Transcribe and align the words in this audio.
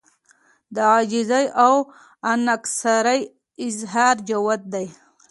د 0.75 0.75
عاجزۍاو 0.91 1.75
انکسارۍ 2.33 3.21
اظهار 3.65 4.15
جوت 4.29 4.61
دی 4.73 4.87